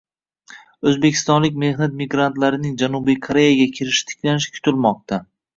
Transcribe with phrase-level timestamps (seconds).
[0.91, 5.25] O‘zbekistonlik mehnat migrantlarining Janubiy Koreyaga kirishi tiklanishi kutilmoqda